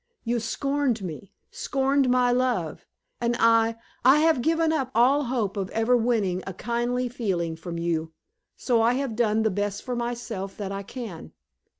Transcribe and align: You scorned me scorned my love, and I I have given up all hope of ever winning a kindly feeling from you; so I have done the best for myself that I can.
You 0.23 0.39
scorned 0.39 1.03
me 1.03 1.31
scorned 1.51 2.09
my 2.09 2.31
love, 2.31 2.87
and 3.19 3.35
I 3.39 3.75
I 4.03 4.17
have 4.21 4.41
given 4.41 4.73
up 4.73 4.89
all 4.95 5.25
hope 5.25 5.55
of 5.55 5.69
ever 5.69 5.95
winning 5.95 6.41
a 6.47 6.55
kindly 6.55 7.07
feeling 7.07 7.55
from 7.55 7.77
you; 7.77 8.11
so 8.57 8.81
I 8.81 8.93
have 8.95 9.15
done 9.15 9.43
the 9.43 9.51
best 9.51 9.83
for 9.83 9.95
myself 9.95 10.57
that 10.57 10.71
I 10.71 10.81
can. 10.81 11.33